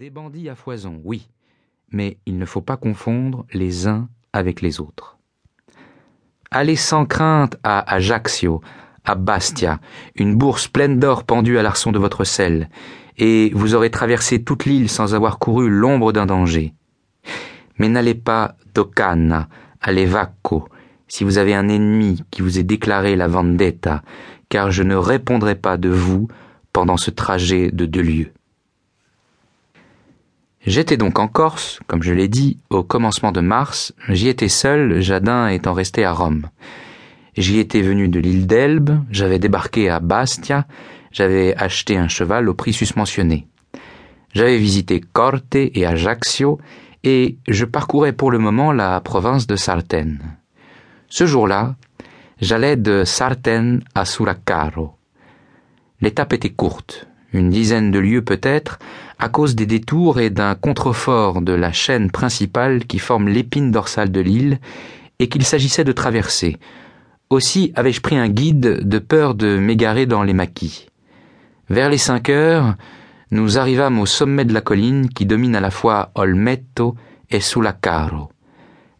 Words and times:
Des 0.00 0.08
bandits 0.08 0.48
à 0.48 0.54
foison, 0.54 0.98
oui, 1.04 1.28
mais 1.90 2.16
il 2.24 2.38
ne 2.38 2.46
faut 2.46 2.62
pas 2.62 2.78
confondre 2.78 3.44
les 3.52 3.86
uns 3.86 4.08
avec 4.32 4.62
les 4.62 4.80
autres. 4.80 5.18
Allez 6.50 6.76
sans 6.76 7.04
crainte 7.04 7.58
à 7.64 7.80
Ajaccio, 7.96 8.62
à 9.04 9.14
Bastia, 9.14 9.78
une 10.14 10.36
bourse 10.36 10.68
pleine 10.68 10.98
d'or 10.98 11.24
pendue 11.24 11.58
à 11.58 11.62
l'arçon 11.62 11.92
de 11.92 11.98
votre 11.98 12.24
selle, 12.24 12.70
et 13.18 13.50
vous 13.52 13.74
aurez 13.74 13.90
traversé 13.90 14.42
toute 14.42 14.64
l'île 14.64 14.88
sans 14.88 15.14
avoir 15.14 15.38
couru 15.38 15.68
l'ombre 15.68 16.14
d'un 16.14 16.24
danger. 16.24 16.72
Mais 17.76 17.90
n'allez 17.90 18.14
pas 18.14 18.54
d'Ocana, 18.74 19.50
à 19.82 19.92
Levacco, 19.92 20.66
si 21.08 21.24
vous 21.24 21.36
avez 21.36 21.52
un 21.52 21.68
ennemi 21.68 22.24
qui 22.30 22.40
vous 22.40 22.58
ait 22.58 22.62
déclaré 22.62 23.16
la 23.16 23.28
vendetta, 23.28 24.02
car 24.48 24.70
je 24.70 24.82
ne 24.82 24.94
répondrai 24.94 25.56
pas 25.56 25.76
de 25.76 25.90
vous 25.90 26.26
pendant 26.72 26.96
ce 26.96 27.10
trajet 27.10 27.70
de 27.70 27.84
deux 27.84 28.00
lieues. 28.00 28.32
J'étais 30.66 30.98
donc 30.98 31.18
en 31.18 31.26
Corse, 31.26 31.80
comme 31.86 32.02
je 32.02 32.12
l'ai 32.12 32.28
dit, 32.28 32.58
au 32.68 32.82
commencement 32.82 33.32
de 33.32 33.40
mars. 33.40 33.94
J'y 34.10 34.28
étais 34.28 34.48
seul, 34.48 35.00
Jadin 35.00 35.48
étant 35.48 35.72
resté 35.72 36.04
à 36.04 36.12
Rome. 36.12 36.48
J'y 37.36 37.58
étais 37.58 37.80
venu 37.80 38.08
de 38.08 38.20
l'île 38.20 38.46
d'Elbe, 38.46 38.98
j'avais 39.10 39.38
débarqué 39.38 39.88
à 39.88 40.00
Bastia, 40.00 40.66
j'avais 41.12 41.56
acheté 41.56 41.96
un 41.96 42.08
cheval 42.08 42.48
au 42.48 42.54
prix 42.54 42.74
susmentionné. 42.74 43.46
J'avais 44.34 44.58
visité 44.58 45.00
Corte 45.00 45.54
et 45.54 45.86
Ajaccio, 45.86 46.60
et 47.04 47.38
je 47.48 47.64
parcourais 47.64 48.12
pour 48.12 48.30
le 48.30 48.38
moment 48.38 48.72
la 48.72 49.00
province 49.00 49.46
de 49.46 49.56
Sartène. 49.56 50.20
Ce 51.08 51.24
jour-là, 51.24 51.76
j'allais 52.42 52.76
de 52.76 53.04
Sartène 53.04 53.82
à 53.94 54.04
Suracaro. 54.04 54.94
L'étape 56.02 56.34
était 56.34 56.50
courte, 56.50 57.08
une 57.32 57.48
dizaine 57.48 57.90
de 57.90 57.98
lieues 57.98 58.24
peut-être, 58.24 58.78
à 59.20 59.28
cause 59.28 59.54
des 59.54 59.66
détours 59.66 60.18
et 60.18 60.30
d'un 60.30 60.54
contrefort 60.54 61.42
de 61.42 61.52
la 61.52 61.72
chaîne 61.72 62.10
principale 62.10 62.86
qui 62.86 62.98
forme 62.98 63.28
l'épine 63.28 63.70
dorsale 63.70 64.10
de 64.10 64.20
l'île 64.20 64.58
et 65.18 65.28
qu'il 65.28 65.44
s'agissait 65.44 65.84
de 65.84 65.92
traverser. 65.92 66.56
Aussi 67.28 67.72
avais-je 67.76 68.00
pris 68.00 68.16
un 68.16 68.28
guide 68.28 68.88
de 68.88 68.98
peur 68.98 69.34
de 69.34 69.58
m'égarer 69.58 70.06
dans 70.06 70.22
les 70.22 70.32
maquis. 70.32 70.86
Vers 71.68 71.90
les 71.90 71.98
cinq 71.98 72.30
heures, 72.30 72.74
nous 73.30 73.58
arrivâmes 73.58 74.00
au 74.00 74.06
sommet 74.06 74.46
de 74.46 74.54
la 74.54 74.62
colline 74.62 75.08
qui 75.10 75.26
domine 75.26 75.54
à 75.54 75.60
la 75.60 75.70
fois 75.70 76.10
Olmetto 76.14 76.96
et 77.30 77.40
Sulacaro. 77.40 78.30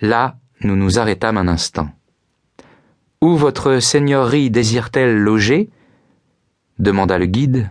Là, 0.00 0.36
nous 0.62 0.76
nous 0.76 0.98
arrêtâmes 0.98 1.38
un 1.38 1.48
instant. 1.48 1.88
Où 3.22 3.36
votre 3.36 3.78
seigneurie 3.78 4.50
désire-t-elle 4.50 5.16
loger? 5.16 5.70
demanda 6.78 7.18
le 7.18 7.26
guide. 7.26 7.70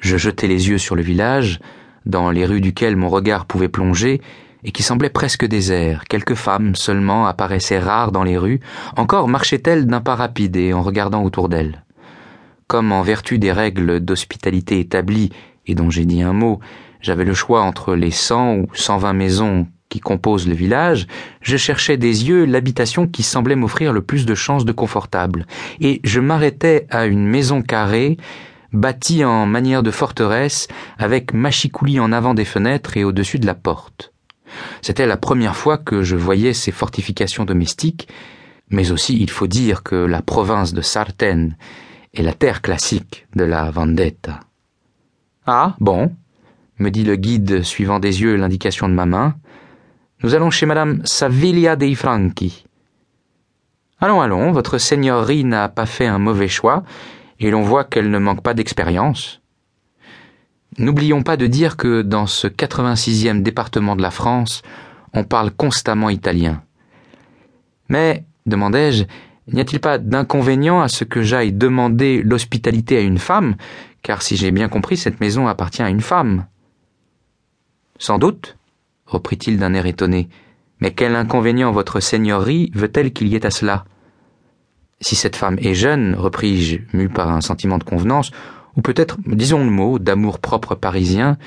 Je 0.00 0.16
jetai 0.16 0.48
les 0.48 0.68
yeux 0.68 0.78
sur 0.78 0.96
le 0.96 1.02
village, 1.02 1.60
dans 2.06 2.30
les 2.30 2.46
rues 2.46 2.62
duquel 2.62 2.96
mon 2.96 3.08
regard 3.08 3.46
pouvait 3.46 3.68
plonger, 3.68 4.20
et 4.64 4.72
qui 4.72 4.82
semblait 4.82 5.10
presque 5.10 5.46
désert. 5.46 6.04
Quelques 6.08 6.34
femmes 6.34 6.74
seulement 6.74 7.26
apparaissaient 7.26 7.78
rares 7.78 8.12
dans 8.12 8.24
les 8.24 8.36
rues, 8.36 8.60
encore 8.96 9.28
marchaient-elles 9.28 9.86
d'un 9.86 10.00
pas 10.00 10.16
rapide 10.16 10.56
et 10.56 10.72
en 10.72 10.82
regardant 10.82 11.22
autour 11.22 11.48
d'elles. 11.48 11.84
Comme 12.66 12.92
en 12.92 13.02
vertu 13.02 13.38
des 13.38 13.52
règles 13.52 14.00
d'hospitalité 14.00 14.80
établies, 14.80 15.30
et 15.66 15.74
dont 15.74 15.90
j'ai 15.90 16.04
dit 16.04 16.22
un 16.22 16.32
mot, 16.32 16.60
j'avais 17.00 17.24
le 17.24 17.34
choix 17.34 17.62
entre 17.62 17.94
les 17.94 18.10
cent 18.10 18.56
ou 18.56 18.66
cent 18.74 18.98
vingt 18.98 19.12
maisons 19.12 19.66
qui 19.88 20.00
composent 20.00 20.46
le 20.46 20.54
village, 20.54 21.06
je 21.40 21.56
cherchais 21.56 21.96
des 21.96 22.28
yeux 22.28 22.44
l'habitation 22.44 23.06
qui 23.08 23.22
semblait 23.22 23.56
m'offrir 23.56 23.92
le 23.92 24.02
plus 24.02 24.24
de 24.24 24.34
chances 24.34 24.64
de 24.64 24.72
confortable, 24.72 25.46
et 25.80 26.00
je 26.04 26.20
m'arrêtais 26.20 26.86
à 26.90 27.06
une 27.06 27.26
maison 27.26 27.60
carrée 27.60 28.16
bâti 28.72 29.24
en 29.24 29.46
manière 29.46 29.82
de 29.82 29.90
forteresse, 29.90 30.68
avec 30.98 31.32
machicoulis 31.32 32.00
en 32.00 32.12
avant 32.12 32.34
des 32.34 32.44
fenêtres 32.44 32.96
et 32.96 33.04
au-dessus 33.04 33.38
de 33.38 33.46
la 33.46 33.54
porte. 33.54 34.12
C'était 34.82 35.06
la 35.06 35.16
première 35.16 35.56
fois 35.56 35.78
que 35.78 36.02
je 36.02 36.16
voyais 36.16 36.54
ces 36.54 36.72
fortifications 36.72 37.44
domestiques, 37.44 38.08
mais 38.68 38.92
aussi 38.92 39.20
il 39.20 39.30
faut 39.30 39.46
dire 39.46 39.82
que 39.82 39.96
la 39.96 40.22
province 40.22 40.72
de 40.72 40.80
Sartène 40.80 41.56
est 42.14 42.22
la 42.22 42.32
terre 42.32 42.62
classique 42.62 43.26
de 43.34 43.44
la 43.44 43.70
vendetta. 43.70 44.40
Ah, 45.46 45.74
bon, 45.80 46.14
me 46.78 46.90
dit 46.90 47.04
le 47.04 47.16
guide 47.16 47.62
suivant 47.62 47.98
des 47.98 48.22
yeux 48.22 48.36
l'indication 48.36 48.88
de 48.88 48.94
ma 48.94 49.06
main. 49.06 49.34
Nous 50.22 50.34
allons 50.34 50.50
chez 50.50 50.66
madame 50.66 51.00
Savilia 51.04 51.76
dei 51.76 51.94
Franchi. 51.94 52.64
Allons, 54.00 54.20
allons, 54.20 54.52
votre 54.52 54.78
seigneurie 54.78 55.44
n'a 55.44 55.68
pas 55.68 55.86
fait 55.86 56.06
un 56.06 56.18
mauvais 56.18 56.48
choix, 56.48 56.84
et 57.40 57.50
l'on 57.50 57.62
voit 57.62 57.84
qu'elle 57.84 58.10
ne 58.10 58.18
manque 58.18 58.42
pas 58.42 58.54
d'expérience. 58.54 59.40
N'oublions 60.78 61.22
pas 61.22 61.36
de 61.36 61.46
dire 61.46 61.76
que 61.76 62.02
dans 62.02 62.26
ce 62.26 62.46
86e 62.46 63.42
département 63.42 63.96
de 63.96 64.02
la 64.02 64.10
France, 64.10 64.62
on 65.14 65.24
parle 65.24 65.50
constamment 65.50 66.10
italien. 66.10 66.62
Mais, 67.88 68.24
demandai-je, 68.46 69.04
n'y 69.52 69.60
a-t-il 69.60 69.80
pas 69.80 69.98
d'inconvénient 69.98 70.80
à 70.80 70.88
ce 70.88 71.02
que 71.02 71.22
j'aille 71.22 71.52
demander 71.52 72.22
l'hospitalité 72.22 72.98
à 72.98 73.00
une 73.00 73.18
femme, 73.18 73.56
car 74.02 74.22
si 74.22 74.36
j'ai 74.36 74.52
bien 74.52 74.68
compris, 74.68 74.96
cette 74.96 75.20
maison 75.20 75.48
appartient 75.48 75.82
à 75.82 75.90
une 75.90 76.00
femme? 76.00 76.46
Sans 77.98 78.18
doute, 78.18 78.56
reprit-il 79.06 79.58
d'un 79.58 79.74
air 79.74 79.86
étonné, 79.86 80.28
mais 80.80 80.92
quel 80.92 81.16
inconvénient 81.16 81.72
votre 81.72 82.00
seigneurie 82.00 82.70
veut-elle 82.74 83.12
qu'il 83.12 83.28
y 83.28 83.34
ait 83.34 83.44
à 83.44 83.50
cela? 83.50 83.84
Si 85.00 85.16
cette 85.16 85.36
femme 85.36 85.58
est 85.60 85.74
jeune, 85.74 86.14
repris-je, 86.14 86.78
mu 86.92 87.08
par 87.08 87.30
un 87.30 87.40
sentiment 87.40 87.78
de 87.78 87.84
convenance, 87.84 88.30
ou 88.76 88.82
peut-être, 88.82 89.16
disons 89.26 89.64
le 89.64 89.70
mot, 89.70 89.98
d'amour-propre 89.98 90.74
parisien, 90.74 91.38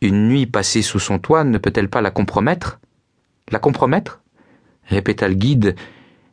une 0.00 0.28
nuit 0.28 0.46
passée 0.46 0.82
sous 0.82 0.98
son 0.98 1.18
toit 1.18 1.44
ne 1.44 1.58
peut-elle 1.58 1.88
pas 1.88 2.00
la 2.00 2.10
compromettre? 2.10 2.80
La 3.50 3.58
compromettre? 3.58 4.20
répéta 4.88 5.28
le 5.28 5.34
guide, 5.34 5.74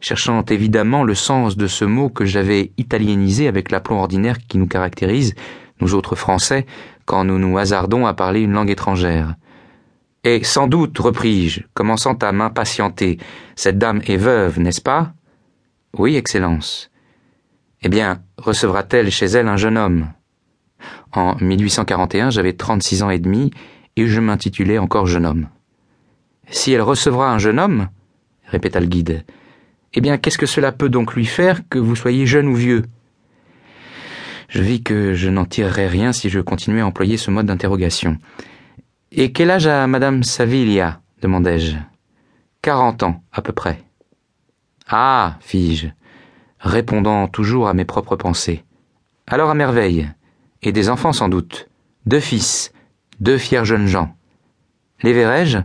cherchant 0.00 0.44
évidemment 0.44 1.02
le 1.02 1.14
sens 1.14 1.56
de 1.56 1.66
ce 1.66 1.84
mot 1.84 2.10
que 2.10 2.24
j'avais 2.24 2.72
italienisé 2.76 3.48
avec 3.48 3.70
l'aplomb 3.70 3.98
ordinaire 3.98 4.38
qui 4.46 4.58
nous 4.58 4.68
caractérise, 4.68 5.34
nous 5.80 5.94
autres 5.94 6.14
Français, 6.14 6.66
quand 7.04 7.24
nous 7.24 7.38
nous 7.38 7.58
hasardons 7.58 8.06
à 8.06 8.14
parler 8.14 8.40
une 8.40 8.52
langue 8.52 8.70
étrangère. 8.70 9.34
Et 10.24 10.42
sans 10.44 10.66
doute, 10.66 10.98
repris-je, 10.98 11.62
commençant 11.74 12.14
à 12.14 12.32
m'impatienter, 12.32 13.18
cette 13.54 13.78
dame 13.78 14.00
est 14.06 14.16
veuve, 14.16 14.58
n'est-ce 14.58 14.80
pas? 14.80 15.12
Oui, 15.98 16.16
Excellence. 16.16 16.90
Eh 17.82 17.88
bien, 17.88 18.22
recevra-t-elle 18.38 19.10
chez 19.10 19.26
elle 19.26 19.48
un 19.48 19.56
jeune 19.56 19.78
homme? 19.78 20.12
En 21.12 21.36
1841, 21.40 22.30
j'avais 22.30 22.52
trente-six 22.52 23.02
ans 23.02 23.10
et 23.10 23.18
demi, 23.18 23.50
et 23.96 24.06
je 24.06 24.20
m'intitulais 24.20 24.78
encore 24.78 25.06
jeune 25.06 25.26
homme. 25.26 25.48
Si 26.48 26.72
elle 26.72 26.82
recevra 26.82 27.32
un 27.32 27.38
jeune 27.38 27.58
homme, 27.58 27.88
répéta 28.46 28.80
le 28.80 28.86
guide, 28.86 29.24
eh 29.94 30.00
bien, 30.00 30.18
qu'est-ce 30.18 30.38
que 30.38 30.46
cela 30.46 30.72
peut 30.72 30.88
donc 30.88 31.14
lui 31.14 31.24
faire 31.24 31.68
que 31.68 31.78
vous 31.78 31.96
soyez 31.96 32.26
jeune 32.26 32.48
ou 32.48 32.54
vieux? 32.54 32.84
Je 34.48 34.62
vis 34.62 34.82
que 34.82 35.14
je 35.14 35.28
n'en 35.30 35.44
tirerais 35.44 35.88
rien 35.88 36.12
si 36.12 36.28
je 36.28 36.40
continuais 36.40 36.82
à 36.82 36.86
employer 36.86 37.16
ce 37.16 37.30
mode 37.30 37.46
d'interrogation. 37.46 38.18
Et 39.10 39.32
quel 39.32 39.50
âge 39.50 39.66
a 39.66 39.86
madame 39.86 40.22
Savilia? 40.22 41.00
demandai-je. 41.22 41.76
Quarante 42.62 43.02
ans, 43.02 43.22
à 43.32 43.42
peu 43.42 43.52
près. 43.52 43.85
Ah, 44.88 45.36
fis-je, 45.40 45.88
répondant 46.60 47.26
toujours 47.28 47.68
à 47.68 47.74
mes 47.74 47.84
propres 47.84 48.16
pensées. 48.16 48.64
Alors 49.26 49.50
à 49.50 49.54
merveille. 49.54 50.08
Et 50.62 50.72
des 50.72 50.88
enfants 50.88 51.12
sans 51.12 51.28
doute. 51.28 51.68
Deux 52.06 52.20
fils, 52.20 52.72
deux 53.20 53.38
fiers 53.38 53.64
jeunes 53.64 53.86
gens. 53.86 54.16
Les 55.02 55.12
verrai-je? 55.12 55.58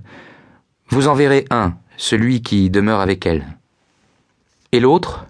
Vous 0.89 1.07
en 1.07 1.13
verrez 1.13 1.45
un, 1.49 1.75
celui 1.97 2.41
qui 2.41 2.69
demeure 2.69 2.99
avec 2.99 3.25
elle. 3.25 3.45
Et 4.71 4.79
l'autre? 4.79 5.25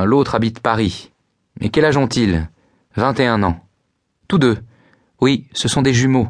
L'autre 0.00 0.34
habite 0.34 0.60
Paris. 0.60 1.12
Mais 1.60 1.68
quel 1.70 1.84
âge 1.84 1.96
ont-ils? 1.96 2.48
Vingt 2.94 3.18
et 3.18 3.26
un 3.26 3.42
ans. 3.42 3.64
Tous 4.28 4.38
deux. 4.38 4.58
Oui, 5.20 5.48
ce 5.52 5.66
sont 5.68 5.82
des 5.82 5.92
jumeaux. 5.92 6.28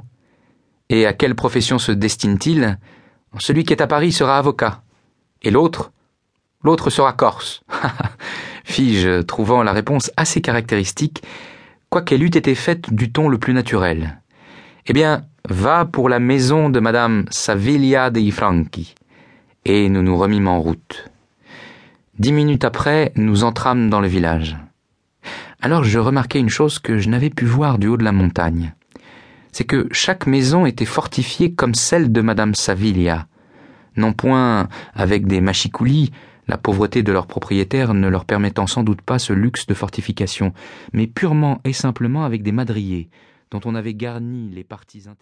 Et 0.88 1.06
à 1.06 1.12
quelle 1.12 1.34
profession 1.34 1.78
se 1.78 1.92
destinent-ils? 1.92 2.78
Celui 3.38 3.64
qui 3.64 3.74
est 3.74 3.82
à 3.82 3.86
Paris 3.86 4.12
sera 4.12 4.38
avocat. 4.38 4.82
Et 5.42 5.50
l'autre? 5.50 5.92
L'autre 6.62 6.90
sera 6.90 7.12
corse. 7.12 7.62
fis-je, 8.64 9.22
trouvant 9.22 9.62
la 9.62 9.72
réponse 9.72 10.10
assez 10.16 10.40
caractéristique, 10.40 11.22
quoiqu'elle 11.88 12.22
eût 12.22 12.26
été 12.26 12.54
faite 12.54 12.92
du 12.92 13.10
ton 13.10 13.28
le 13.28 13.38
plus 13.38 13.54
naturel. 13.54 14.20
Eh 14.86 14.92
bien, 14.92 15.24
va 15.48 15.84
pour 15.84 16.08
la 16.08 16.18
maison 16.18 16.68
de 16.68 16.80
madame 16.80 17.24
Savilia 17.30 18.10
dei 18.10 18.30
Franchi. 18.30 18.94
Et 19.64 19.88
nous 19.88 20.02
nous 20.02 20.16
remîmes 20.16 20.48
en 20.48 20.60
route. 20.60 21.10
Dix 22.18 22.32
minutes 22.32 22.64
après, 22.64 23.12
nous 23.16 23.44
entrâmes 23.44 23.90
dans 23.90 24.00
le 24.00 24.08
village. 24.08 24.56
Alors 25.60 25.84
je 25.84 25.98
remarquai 25.98 26.38
une 26.38 26.48
chose 26.48 26.78
que 26.78 26.98
je 26.98 27.08
n'avais 27.08 27.30
pu 27.30 27.44
voir 27.44 27.78
du 27.78 27.88
haut 27.88 27.96
de 27.96 28.04
la 28.04 28.12
montagne. 28.12 28.74
C'est 29.52 29.64
que 29.64 29.88
chaque 29.90 30.26
maison 30.26 30.66
était 30.66 30.84
fortifiée 30.84 31.52
comme 31.52 31.74
celle 31.74 32.12
de 32.12 32.20
madame 32.20 32.54
Savilia, 32.54 33.26
non 33.96 34.12
point 34.12 34.68
avec 34.94 35.26
des 35.26 35.40
machicoulis, 35.40 36.12
la 36.48 36.56
pauvreté 36.58 37.02
de 37.02 37.12
leurs 37.12 37.26
propriétaires 37.26 37.94
ne 37.94 38.08
leur 38.08 38.24
permettant 38.24 38.66
sans 38.66 38.82
doute 38.82 39.02
pas 39.02 39.18
ce 39.18 39.32
luxe 39.32 39.66
de 39.66 39.74
fortification, 39.74 40.52
mais 40.92 41.06
purement 41.06 41.60
et 41.64 41.72
simplement 41.72 42.24
avec 42.24 42.42
des 42.42 42.52
madriers, 42.52 43.10
dont 43.50 43.60
on 43.64 43.74
avait 43.74 43.94
garni 43.94 44.50
les 44.50 44.64
parties 44.64 45.04
intérieures. 45.08 45.18